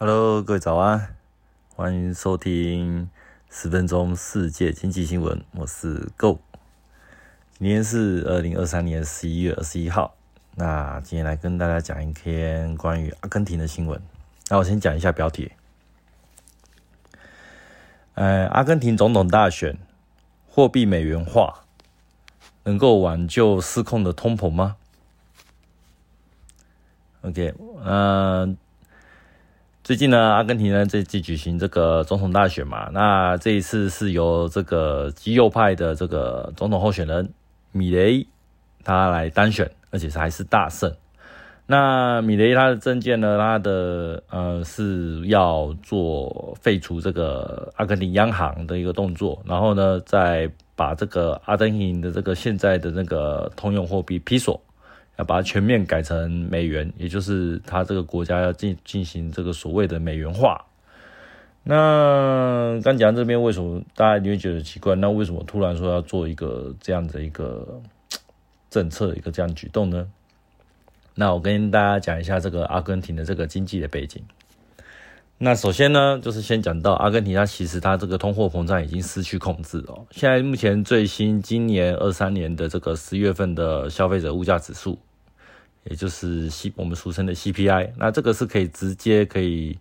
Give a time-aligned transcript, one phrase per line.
[0.00, 1.16] Hello，各位早安，
[1.74, 3.10] 欢迎收听
[3.50, 6.38] 十分钟世界经济新闻，我是 Go。
[7.58, 10.14] 今天是二零二三年十一月二十一号，
[10.54, 14.00] 那今天来跟大家讲一篇关于阿根廷的新闻。
[14.48, 15.50] 那我先讲一下标题。
[18.14, 19.76] 呃，阿根廷总统大选，
[20.48, 21.64] 货币美元化
[22.62, 24.76] 能够挽救失控的通膨吗
[27.22, 27.52] ？OK，
[27.84, 28.56] 嗯。
[29.88, 37.32] 最近呢，阿根廷呢这次举行这个总统大选嘛，那这一次是由这个极右派的这个总统候选人
[37.72, 38.26] 米雷
[38.84, 40.94] 他来单选，而且是还是大胜。
[41.64, 54.60] 那米雷他的政见呢，他的呃是要做废除这个阿根廷央行的一个动作，然后呢再把这个阿根廷的这个现在的那个通用货币披索。
[55.18, 60.64] 要把它全面改成美元，也就是他这个国家要进进行这个所谓的美元化。
[61.64, 64.94] 那刚讲这边为什么大家你会觉得奇怪？
[64.94, 67.80] 那为什么突然说要做一个这样的一个
[68.70, 70.08] 政策，一个这样举动呢？
[71.14, 74.22] 那我跟大家讲一下这个阿根廷的这个经济的背景。
[75.36, 80.06] 那首先呢，就是先讲到阿根廷，它其实它这个通货膨胀已经失去控制哦。
[80.10, 84.98] 现在目前最新今年二三年的这个十月份的消费者物价指数，
[85.88, 89.78] 也就是 C 我们俗称的 CPI，那这个是可以直接可以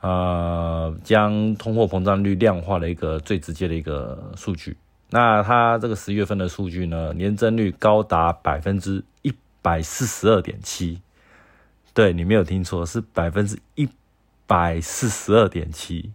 [0.00, 4.76] 啊将通货膨胀率量化的一个最直接的一个数据。
[5.10, 11.00] 那它这个十月份的数据呢，年增率高达百分之一百四十二点七，
[11.92, 13.88] 对你没有听错，是百分之一。
[14.46, 16.10] 百四十二点七，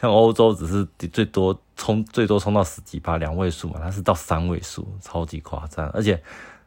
[0.00, 6.20] 像欧洲只是最多冲最多冲到十几趴两位数嘛，它是到三位数，超级夸张，而且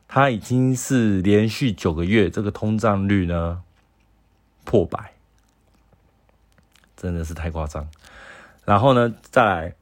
[0.07, 3.61] 它已经是连续九个月这个通胀率呢
[4.63, 5.11] 破百，
[6.95, 7.87] 真的是太夸张。
[8.63, 9.73] 然后呢，再来，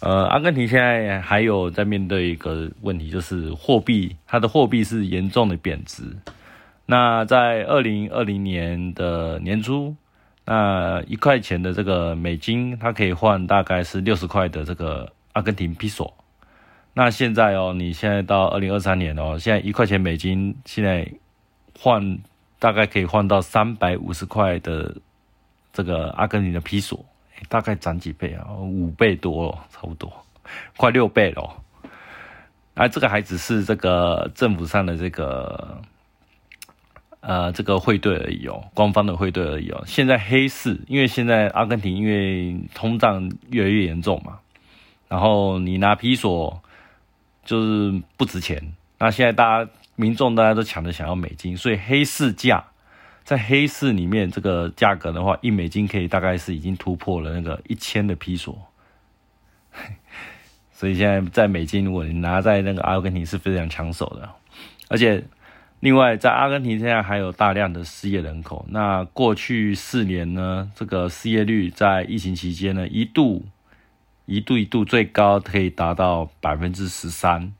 [0.00, 6.16] 呃，阿根廷现在还有在面对一个问题，就是货币，它的货币是严重的贬值。
[6.86, 9.96] 那在二零二零年的年初。
[10.46, 16.12] 那一块钱的这个美金，它可以换大概是六十块的这个阿根廷比索。
[16.94, 21.06] 那现在哦，你现在到二零二三年哦，现在一块钱美金现在
[21.78, 22.18] 换
[22.58, 24.96] 大概可以换到三百五十块的
[25.72, 27.04] 这个阿根廷的比索，
[27.48, 28.46] 大概涨几倍啊？
[28.60, 30.10] 五倍多哦，差不多
[30.76, 31.62] 快六倍了。
[32.74, 35.82] 啊，这个还只是这个政府上的这个。
[37.26, 39.82] 呃，这个汇兑而已哦，官方的汇兑而已哦。
[39.86, 44.40] 现在黑市，因为现在阿根廷因为通胀越来越严重嘛，
[45.08, 46.62] 然后你拿皮索
[47.44, 48.74] 就是不值钱。
[48.98, 52.64] 那现在大家民众大家都抢着想要美金，所以黑市价
[53.22, 58.56] 在黑市里面这个价格的话，一美金可以大概是已经突破了那个一千的皮索。
[60.72, 64.28] 所以现在在美金，如果你拿在那个阿根廷是非常抢手的，
[64.88, 65.24] 而且。
[65.80, 68.64] 另外，在阿根廷现在还有大量的失业人口。
[68.70, 73.44] 那过去四年呢，这个失业率在疫情期间呢，一度
[74.26, 77.52] 一度一度最高可以达到百分之十三。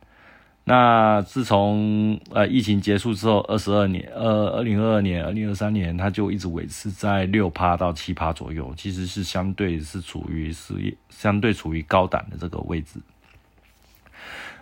[0.66, 12.98] 那自从呃疫情结束之后，二十二年，呃二零二二年、二零二三年，它就一直维持在六趴到七趴左右，其实是相对是处于是相对处于高档的这个位置。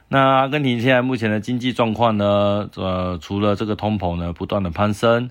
[0.08, 2.68] 那阿根廷现在目前的经济状况呢？
[2.74, 5.30] 呃，除了这个通膨呢不断的攀升，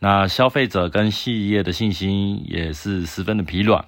[0.00, 3.86] 那消费者跟企业的信心也是十分的疲软，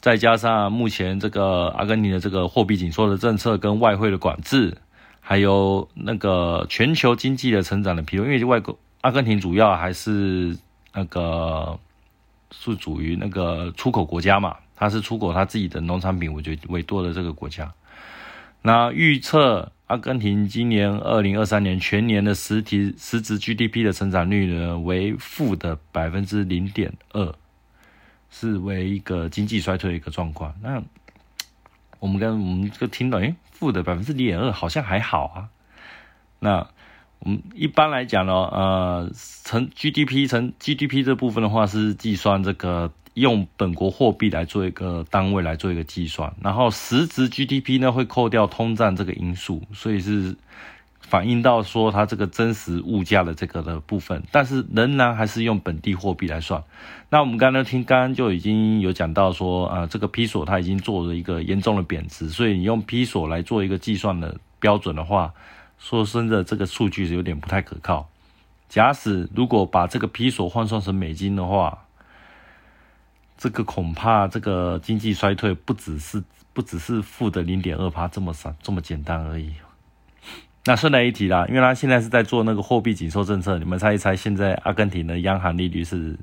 [0.00, 4.76] 再加上目前这个阿根廷的这个货币紧缩的政策跟外汇的管制，
[5.20, 10.56] 还有那个全球经济的成长的疲弱，因为外国阿根廷主要还是
[10.94, 11.78] 那个
[12.52, 17.72] 是属于那个出口国家嘛，它是出口它自己的农产品，我觉得为多的这个国家。
[18.62, 27.34] 那预测阿根廷今年二零二三年全年的实体实质 GDP 的成长率呢为负的百分之零点二，
[28.30, 30.54] 是为一个经济衰退的一个状况。
[30.62, 30.82] 那
[31.98, 35.48] 我们跟我们这个听到，诶，负的百分之零点二好像还好啊。
[36.38, 36.68] 那
[37.20, 39.12] 我们一般来讲呢，呃，
[39.44, 42.92] 成 GDP 成 GDP 这部分的话是计算这个。
[43.14, 50.36] 用本国货币来做一个单位来做一个计算，然后实质 GDP 呢会扣掉通胀这个因素，所以是
[51.08, 56.62] 反映到说它这个真实物价的这个的部分，但是仍然还是用本地货币来算。
[57.08, 65.32] 那我们刚刚听刚刚就已经有讲到说，啊，这个 P 索它已经做了一个严重的贬值，所以你用 P 索来做一个计算的标准的话，
[65.78, 68.10] 说真的这个数据是有点不太可靠。
[68.68, 71.86] 假使如果把这个 P 索换算成美金的话，
[73.38, 76.22] 这个恐怕这个经济衰退不只是
[76.52, 79.52] 不只是负的零点二趴这么少这么简单而已。
[80.68, 86.18] 那顺带一提啦，因为他现在是在做那个货币紧缩政策，你们猜一猜，现在阿根廷的央行利率是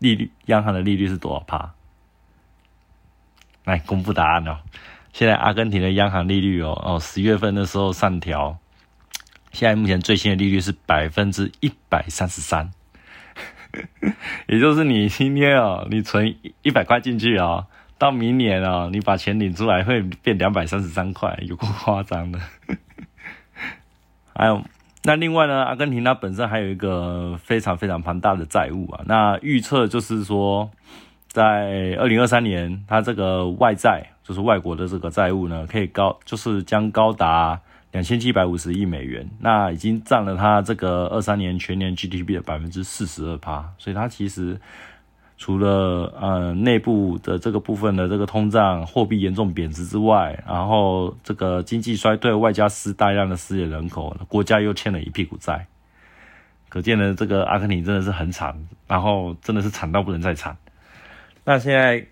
[0.00, 1.72] 利率央行的利率是多少趴？
[3.64, 4.58] 来公布答案哦。
[5.12, 8.58] 现在阿根廷的央行利率哦哦，十月份的时候上调，
[9.52, 12.72] 现在目前最新的利率是百分之一百三十三，
[14.50, 17.68] 也就是你今天哦，你存一百块进去哦，
[17.98, 22.40] 到明年哦，你把钱领出来会变两百三十三块，有够夸张的。
[24.34, 24.62] 还有，
[25.04, 29.02] 那另外呢，阿根廷它本身还有一个非常非常庞大的债务啊。
[29.06, 30.70] 那预测就是说，
[31.28, 37.60] 在二零二三年，它这个外债，就是外国的这个债务呢，可以高，就是将高达
[37.92, 39.28] 两千七百五十亿美元。
[39.40, 44.60] 那已经占了它这个二三年全年 GDP 的百分之四十二趴，所以它其实。
[45.36, 55.66] 除了呃内部的这个部分的这个通胀、货币严重贬值之外，然后这个经济衰退，外加失大量的失业人口，国家又欠了一屁股债，
[56.68, 60.56] 可见呢，这个阿根廷真的是很惨，然后真的是惨到不能再惨。
[61.44, 62.06] 那现在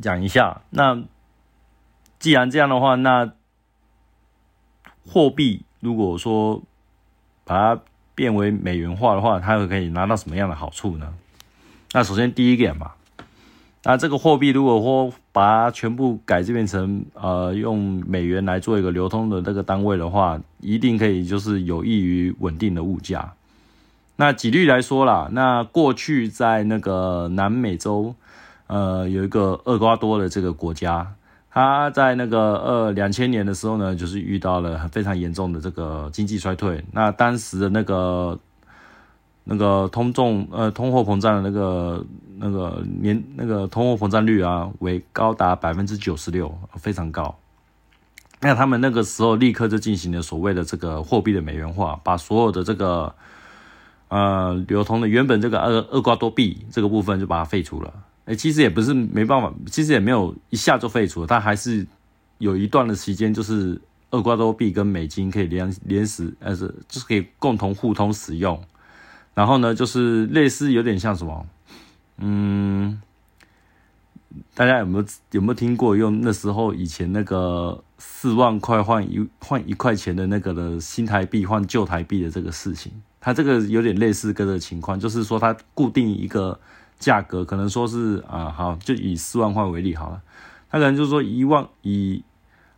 [0.00, 1.02] 讲一下，那
[2.18, 3.32] 既然这样的话，那
[5.06, 6.62] 货币如果说
[7.44, 7.82] 把它
[8.14, 11.14] 变为美元化的话，它会可以拿到什么样的好处呢？
[11.92, 12.90] 那首先第一点嘛，
[13.82, 23.32] 那这个货币如果说把它全部改这变成呃用美元来做一个流通的这个单位的话，一定可以就是有益于稳定的物价。
[24.16, 28.14] 那举例来说啦，那过去在那个南美洲，
[28.66, 31.14] 呃有一个厄瓜多的这个国家，
[31.50, 36.84] 它在那个二两千年的时候呢，就是遇到了非常严重的这个经济衰退。
[36.92, 38.38] 那当时的那个。
[39.50, 42.04] 那个通重呃通货膨胀的那个
[42.36, 47.34] 那个年那个通货膨胀率啊，为高达百分之九十六，非常高。
[48.40, 53.14] 那他们那个时候立刻就进行了所谓的这个货币的美元化，把所有的这个
[54.08, 57.92] 呃流通的原本这个厄厄瓜多币这个部分就把它废除了。
[58.26, 61.86] 哎，其实也不是没办法，其实也没有一下就废除，它还是
[62.36, 63.80] 有一段的时间，就是
[64.10, 68.62] 厄瓜多币跟美金可以连连使，呃是就是可以共同互通使用。
[69.38, 71.46] 然后呢，就是类似有点像什么，
[72.16, 73.00] 嗯，
[74.56, 82.90] 大家有没有有没有听过用那时候以前那个四万块换一换一块钱的那个的新台币换旧台币的这个事情？
[83.20, 86.58] 它这个有点类似跟个情况，就是说它固定一个
[86.98, 90.20] 价格，可能说是啊好，就以四万块为例好了，
[90.68, 92.24] 它可能就是说一万以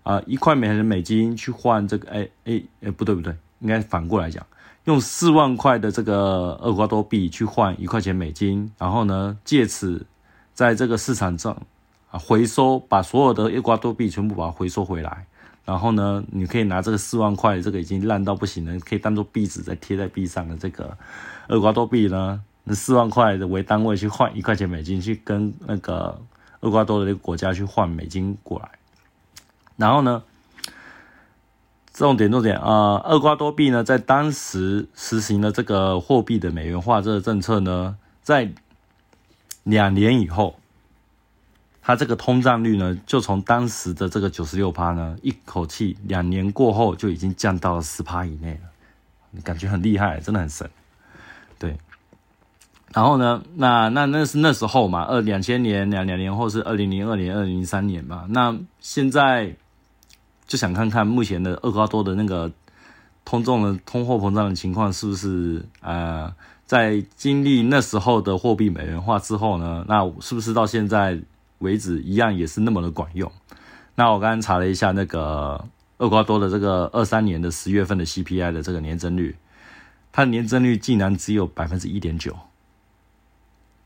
[0.02, 4.46] 啊一块美元的美金去换这个，哎哎哎不对不对，应该反过来讲。
[4.90, 10.04] 用四万块的这个厄瓜多币去换一块钱美金，然后呢，借此
[10.52, 11.56] 在这个市场上
[12.10, 15.24] 啊回收，把所有的厄瓜多币全部把它回收回来，
[15.64, 20.98] 然后呢，你可以拿这个四万块，这个已经烂到不行了，可以当做壁纸再贴在壁上的这个
[21.48, 26.20] 厄瓜多币呢，那四万块的为单位去换一块钱美金，去跟那个
[26.60, 28.68] 厄瓜多的这个国家去换美金过来，
[29.76, 30.24] 然后呢？
[32.00, 38.50] 重点重点啊，厄瓜多币呢，在当时实行了这个货币的美元化这个政策呢，在
[39.64, 40.58] 两年以后，
[41.82, 50.70] 它这个通胀率呢，就从当时的这个九十六趴呢，一口气两年过后就已经降到了十趴以内了，感觉很厉害，真的很神。
[51.58, 51.76] 对，
[52.94, 59.54] 然后呢，那那那是那时候嘛，二两千年两两年后是二零零二年、二零零三年嘛，那现在。
[60.50, 62.50] 就想看看目前的厄瓜多的那个
[63.24, 66.34] 通胀的通货膨胀的情况是不是呃，
[66.66, 71.20] 在经历那时候的货币美元化之后呢，那是不是到现在
[71.58, 73.30] 为止一样也是那么的管用？
[73.94, 75.64] 那我刚刚查了一下那个
[75.98, 79.36] 厄瓜多的这个二三年的十月份的 CPI 的这个年增率，
[80.10, 82.36] 它年增率竟然只有百分之一点九，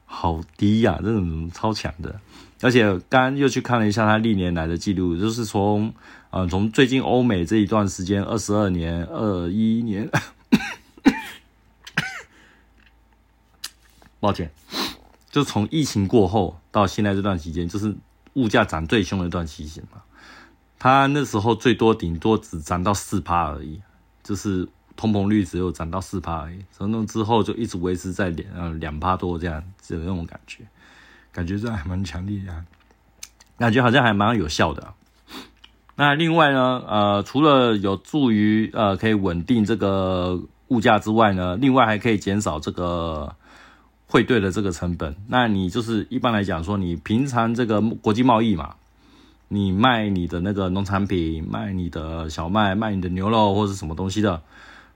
[0.07, 2.19] 好低呀，这种超强的。
[2.63, 5.93] 而且刚刚又去看了一下它历年来的记录，就是从。
[6.37, 10.11] 嗯，从最近欧美这一段时间，二十二年、二一年，
[14.19, 14.51] 抱歉，
[15.31, 17.95] 就从疫情过后到现在这段期间，就是
[18.33, 20.03] 物价涨最凶的一段期间嘛。
[20.77, 23.81] 它那时候最多顶多只涨到四趴而已，
[24.25, 26.65] 就是通膨率只有涨到四趴而已。
[26.73, 30.67] 从那之后就一直维持在两两趴多这样子的那种感觉，
[31.31, 32.65] 感觉这还蛮强烈的，
[33.57, 34.95] 感觉好像还蛮有效的。
[35.97, 43.37] 那另外呢，呃，除了有助于呃可以稳定这个物价之外呢，另外还可以减少这个
[44.09, 45.15] 汇兑的这个成本。
[45.29, 48.75] 那你就是一般来讲说，你平常这个国际贸易嘛，
[49.47, 54.43] 你卖你的那个农产品，卖你的小麦，卖你的牛肉或者什么东西的，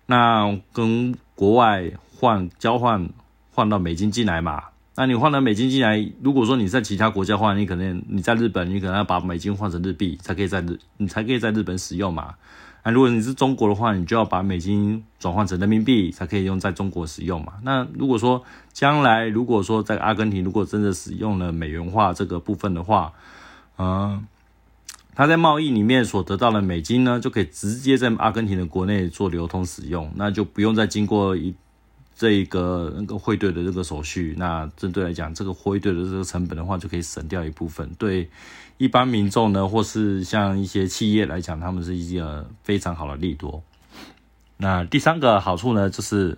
[0.06, 3.08] 那跟国外换交换
[3.52, 4.64] 换到美金进来嘛。
[5.00, 12.34] 那你换了美金进来，如果说你在其他国家换，你可能你在日本，你可能要把美金换成日币，才可以在日你才可以在日本使用嘛。
[12.82, 17.52] 那如果你是中国的话，你就要把美金转换成人民币，才可以用在中国使用嘛。
[17.62, 23.12] 那如果说将来如果说在阿根廷如果真的使用了美元化这个部分的话，
[23.78, 24.26] 嗯，
[25.14, 31.54] 他在贸易里面所得到的美金呢，就可以直接在阿根廷的国内做流通使用，那就不用再经过一。
[32.18, 37.88] 这一个那个汇兑的这个手续，那针对来讲，这个汇兑的这个成本的话，就可以省掉一部分。
[37.96, 38.28] 对
[38.76, 43.62] 一般民众呢，或是像一些企业来讲，他们是一个非常好的利多。
[44.56, 46.36] 那第三个好处呢，就是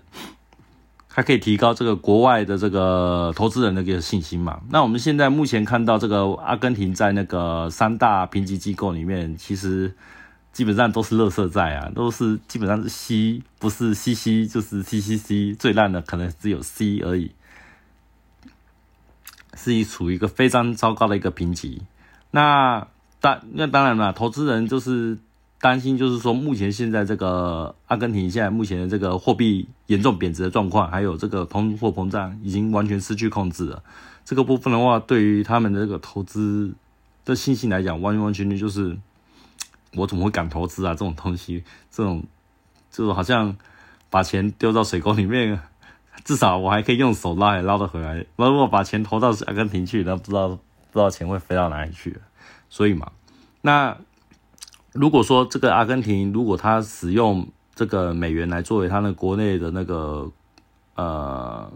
[1.08, 4.60] 它可以提高这个国外的这个投资人的一个信心嘛。
[4.68, 9.94] 那我们现在目前看到这个阿根廷在那个三大评级机构里面，其实。
[10.52, 17.30] 基本上都是垃圾债啊，都是基本上是 C，不是 CC 就是 CCC，最烂的可能只有 C 而已，
[19.54, 21.82] 是以处于一个非常糟糕的一个评级。
[22.32, 22.88] 那
[23.20, 25.18] 当那当然了，投资人就是
[25.60, 33.84] 担心，就是说目前现在这个阿根廷现在目前的这个货币严重贬值的状况，还有这个通货膨胀已经完全失去控制了。
[34.24, 36.74] 这个部分的话，对于他们的这个投资
[37.24, 38.98] 的信心来讲，完完全全就是。
[39.94, 40.92] 我怎么会敢投资啊？
[40.92, 42.22] 这种东西，这种
[42.90, 43.56] 就是好像
[44.08, 45.60] 把钱丢到水沟里面，
[46.24, 48.24] 至少我还可以用手捞也捞得回来。
[48.36, 50.58] 如果把钱投到阿根廷去，那不知道不
[50.92, 52.16] 知道钱会飞到哪里去。
[52.68, 53.10] 所以嘛，
[53.62, 53.96] 那
[54.92, 60.30] 如果说这个阿根廷如果他使用这个美元来作为他的国内的那个
[60.94, 61.72] 呃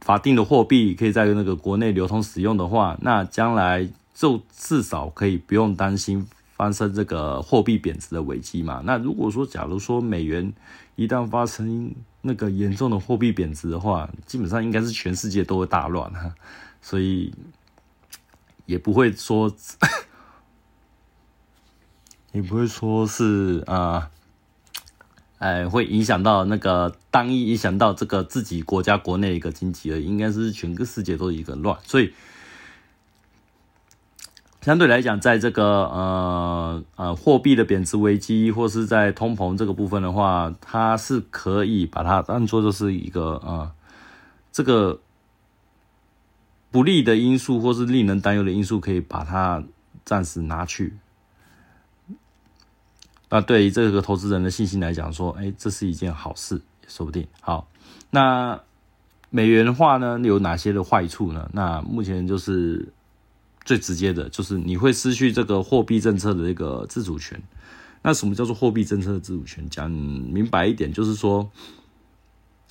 [0.00, 6.26] 法定的货币，可以在那个国内流通使用的话，那将来就至少可以不用担心。
[6.60, 8.82] 发生这个货币贬值的危机嘛？
[8.84, 10.52] 那如果说，假如说美元
[10.94, 16.34] 一旦发生那个严重的货币贬值的话，基本上应该是全世界都会大乱哈，
[16.82, 17.32] 所以
[18.66, 19.50] 也不会说，
[22.32, 24.10] 也不会说是啊，
[25.38, 32.12] 哎，会影响到那个单一影响到这个自己国家国内一个经济而，应该是全个世界都一个乱，所以。
[34.60, 43.72] 相对来讲，在这个呃呃货币的贬值危机，或是在通膨这个部分的话，它是可以把它当做就是一个呃
[44.52, 45.00] 这个
[46.70, 49.64] 不利的因素，或是令人担忧的因素，可以把它
[50.04, 50.94] 暂时拿去。
[53.30, 57.26] 那对于这个投资人的信心来讲，说，哎，这是一件好事，也说不定。
[57.40, 57.66] 好，
[58.10, 58.60] 那
[59.30, 61.48] 美元化呢，有哪些的坏处呢？
[61.54, 62.92] 那目前就是。
[63.70, 67.40] 最直接的就是你会失去这个货币政策的一个自主权。
[68.02, 69.64] 那什么叫做货币政策的自主权？
[69.70, 71.48] 讲明白一点，就是说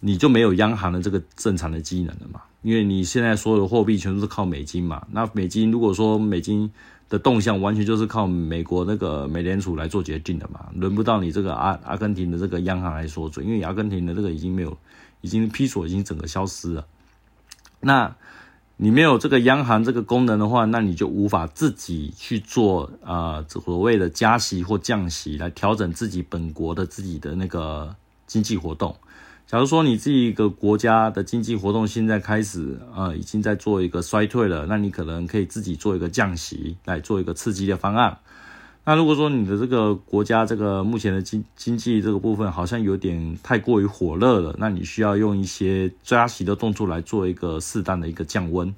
[0.02, 2.42] 你就没有央行的这个正常的机能了嘛？
[2.64, 5.08] 因为你现在所有的货币全都是靠美金嘛。
[5.12, 6.70] 那美金如果说美金
[7.08, 14.78] 的动向完全就是靠美国那个美联储来做决定的嘛，轮不到你这个阿阿根廷的这个央行来说准，因为阿根廷的这个已经没有，
[15.22, 16.86] 已经批索已经整个消失了。
[17.80, 18.14] 那
[18.82, 27.94] 你没有这个央行这个功能的话，那你就无法自己去做啊所谓的加息或降息来调整自己本国的自己的那个
[28.26, 28.96] 经济活动。
[29.46, 38.18] 假如说你这一个国家的经济活动现在开始啊已经在做一个衰退了，那你可能可以自己做一个降息来做一个刺激的方案。
[38.90, 48.74] 那如果说你的这个国家这个目前的经经济这个部分好像有点太过于火热了，那你需要用一些加息的动作来做一个适当的一个降温。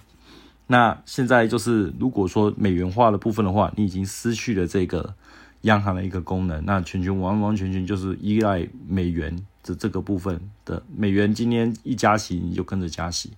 [0.68, 5.14] 那现在就是如果说美元化的部分的话，你已经失去了这个
[5.62, 13.32] 央行的一个功能，那全全完完全全就是依赖美元的这个部分的美元今天一加息你就跟着加息，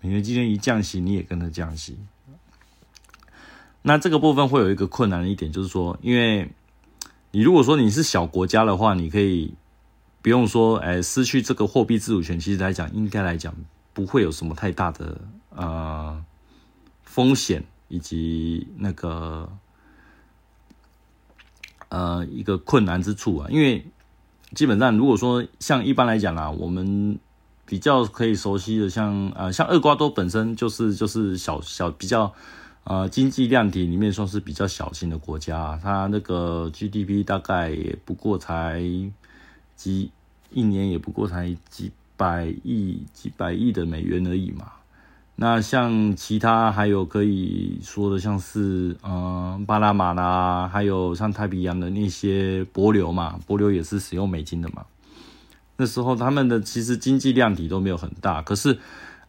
[0.00, 1.98] 美元今天一降息你也跟着降息。
[3.84, 6.48] 那这个部分会有一个困难的一点，就是说，因为
[7.32, 9.54] 你如果说你是小国家的话，你可以
[10.22, 13.52] 不用说，哎，失去这个货币自主权，其实来讲，应该来讲
[13.92, 15.20] 不会有什么太大的
[15.56, 16.24] 呃
[17.02, 19.50] 风险以及那个
[21.88, 23.48] 呃一个困难之处啊。
[23.50, 23.84] 因为
[24.54, 27.18] 基本上，如果说像一般来讲啦，我们
[27.66, 32.32] 比较可以熟悉的，像呃像厄瓜多本身就是就是小小比较。
[32.84, 38.82] 呃，经济量体里面算是比较小型的国家，它那个 GDP 大概也不过才
[39.76, 40.10] 几
[40.50, 44.72] 一年也不过才几百亿、几百亿的美元而已嘛。
[45.36, 54.84] 那像其他还有可以说的，像是嗯巴拿马啦，还有像太平洋的那些帛流嘛，帛流也是使用美金的嘛。
[55.76, 58.78] 那时候他们的其实经济量体都没有很大，可是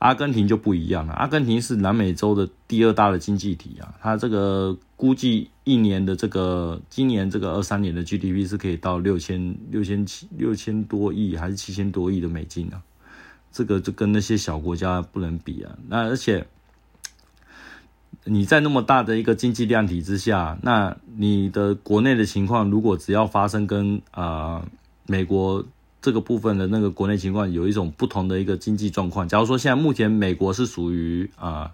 [0.04, 1.14] 阿根廷就不一样了。
[1.14, 12.82] 阿根廷是南美洲的第二大的经济体啊，它这个估计一年的这个今年这个二三年的 GDP 是可以到六千六千七六千多亿还是七千多亿的美金啊。
[13.52, 15.78] 这个就跟那些小国家不能比啊！
[15.88, 16.48] 那而且
[18.24, 24.66] 你在那么大的一个经济量体之下，那你的国内的情况，如果只要发生跟啊
[25.06, 25.64] 美国
[26.04, 31.72] 这个部分的那个国内情况有一种不同的一个经济状况，假如说现在目前美国是属于啊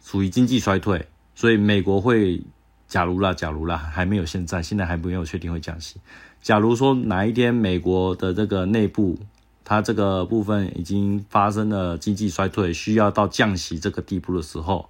[0.00, 2.40] 属于经济衰退，所以美国会
[2.86, 5.96] 假如啦，假如啦，还没有现在，现在还没有确定会降息。
[6.42, 9.18] 假如说哪一天美国的这个内部，
[9.64, 14.88] 它这个部分已经发生了经济衰退，需要到降息这个地步的时候，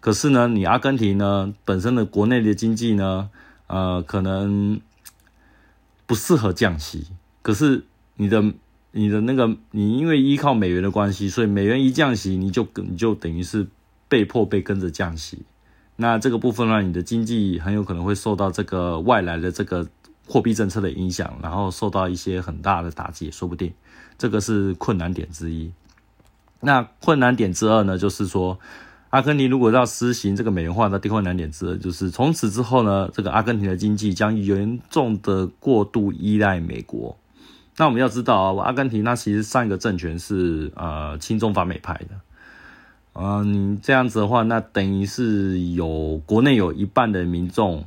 [0.00, 3.30] 可是呢，你阿根廷呢本身的国内的经济呢，
[3.68, 4.80] 呃，可能
[6.06, 7.06] 不适合降息。
[7.48, 7.82] 可是
[8.16, 8.44] 你的
[8.92, 13.66] 你的那个你因为依靠美元的关系，所以美元一降息，你就你就等于是
[14.06, 15.38] 被迫被跟着降息。
[15.96, 19.88] 那这个部分呢，你的经济很有可能会受到这个外来的这个
[20.26, 23.72] 货币政策的影响，然后受到一些很大的打击，说不定。
[24.18, 25.72] 这个是困难点之一。
[26.60, 28.58] 那困难点之二呢，就是说，
[29.08, 37.16] 阿根廷如果要施行这个美元化的困难点之二，就是从此之后呢，这个阿根廷的经济将严重的过度依赖美国。
[37.78, 43.20] 那我们要知道啊，阿根廷它其实上一个政权是呃亲中反美派的。
[43.20, 47.84] 啊，你这样子的话，那等于是有国内有一半的民众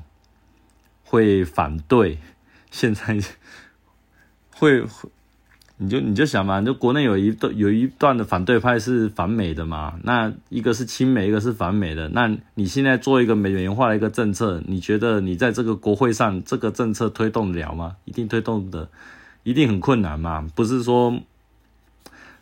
[1.04, 2.18] 会反对，
[2.72, 3.20] 现在
[4.56, 4.84] 会。
[5.84, 12.08] 你就你就想嘛，就国内有一段有一段的反对派是反美的嘛，那一个是亲美，一个是反美的。
[12.10, 17.96] 那你现在做一个美元化的一个政策，你觉得你在这个国会上这个政策推动了吗？
[18.06, 18.90] 一定推动的，
[19.44, 20.48] 一定很困难嘛。
[20.56, 21.20] 不是说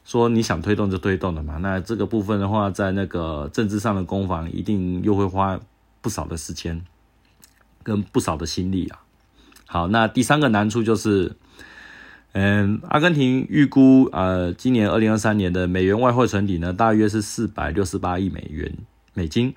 [0.04, 1.58] 说你想推动就推动的嘛。
[1.58, 5.60] 那这个部分的话，在那个政治上的攻防，一定又会花
[6.02, 6.82] 不少的时间
[7.84, 9.00] 跟不少的心力啊。
[9.66, 11.36] 好，那第三个难处就是。
[12.32, 18.72] 嗯，阿根廷预估呃，今年二零二三年的美元外汇存底呢，大约是四百六十八亿美元
[19.16, 19.56] 美金。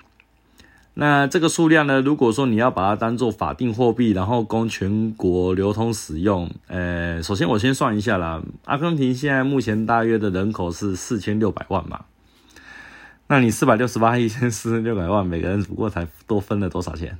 [0.95, 12.05] 那这个数量呢，如果说你要把它当做法定货币，然后供全国流通使用，呃，首先我先算一下啦，阿根廷现在目前大约的人口是四千六百万嘛，
[13.27, 17.17] 那你四百六十八亿千四六百万，每个人不过才多分了多少钱？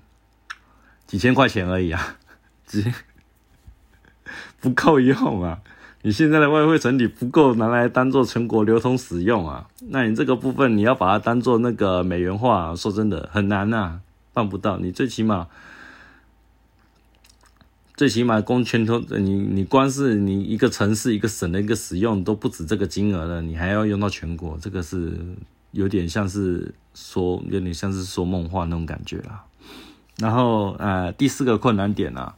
[1.07, 2.17] 几千块钱而已啊，
[2.65, 2.91] 几。
[4.61, 5.59] 不够用啊！
[6.05, 14.01] 你现在的外汇存底不够拿来当做全国流通使用啊，那你这个部分你要把它当做那个美元化，说真的很难呐，
[14.33, 14.77] 办不到。
[14.79, 15.47] 你最起码，
[17.95, 25.17] 最起码供全头，你你光是你一个城市一个省的一个使用都不止这个金额了，你还要用到全国，这个是
[25.71, 29.45] 有点像是说，有点像是说梦话那种感觉啦。
[30.17, 32.35] 然后呃，第四个困难点啊。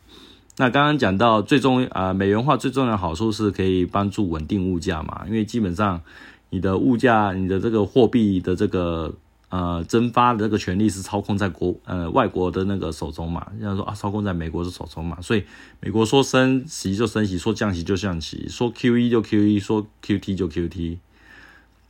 [0.58, 6.02] 那刚刚讲到最终啊，美元化最重要的好处是可以帮助稳定物价嘛，因为基本上
[6.50, 9.13] 你的物价、你的这个货币的这个
[9.50, 15.44] 呃增发的这个权利是操控在国呃外国的那个手中嘛，像说啊操控在美国的手中嘛，所以
[15.82, 21.00] 美国说升息就升息，说降息就降息，说 Q E 就 Q E，说 Q T 就 Q T。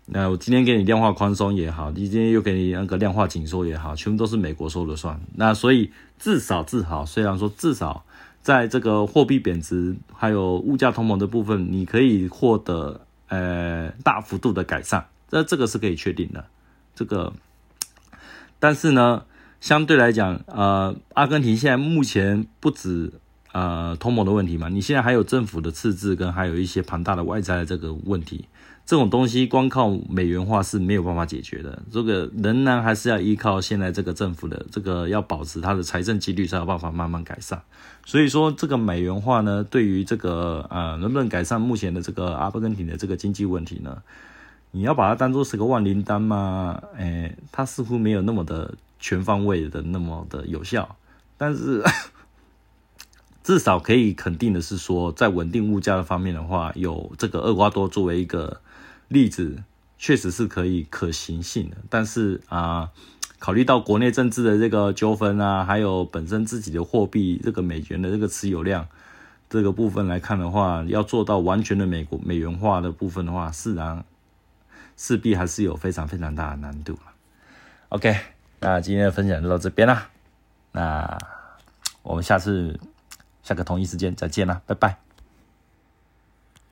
[0.07, 5.21] 那我今天给你量化宽松也好，你今天又给你那个量化紧缩也好，全部都是美国说了算。
[5.35, 8.03] 那所以至少至少，虽然说至少。
[8.45, 16.45] 在这个货币贬值还有物价通膨的部分，你可以获得呃大幅度的改善，这这个是可以确定的。
[16.93, 17.33] 这个，
[18.59, 19.23] 但是呢，
[19.59, 23.13] 相对来讲，呃，阿根廷现在目前不止
[23.51, 28.45] 呃通膨的问题嘛，你现在还有政府的赤字跟还有一些庞大的外债这个问题。
[28.85, 37.63] 这种东西光靠美元化是没有办法解决的，这个仍然还是要依靠现在这个政府的这个要保持它的财政纪律才有办法慢慢改善。
[38.05, 44.03] 所以说这个美元化呢，对于这个呃能不能改善目前的这个阿根廷的这个经济问题呢？
[44.69, 46.79] 你要把它当做是个万灵丹吗？
[46.95, 50.95] 哎，它似乎没有那么的全方位的那么的有效，
[51.37, 51.83] 但是。
[53.43, 58.59] 至少可以肯定的是说，在稳定物价的方面的话，有这个厄瓜多作为一个
[59.07, 59.63] 例子，
[59.97, 61.77] 确实是可以可行性的。
[61.89, 62.91] 但是啊，
[63.39, 68.87] 考虑到国内政治的这个纠纷啊，还有本身自己的货币这个美元的这个持有量，
[69.49, 74.03] 这个部分来看的话，要做到完全的美国美元化的部分的话，自然
[74.97, 76.97] 势必还是有非常非常大的难度
[77.89, 78.17] OK，
[78.59, 80.09] 那今天的分享就到这边啦，
[80.71, 81.17] 那
[82.01, 82.79] 我们下次
[83.43, 85.04] 下个同一时间再见啦，拜拜。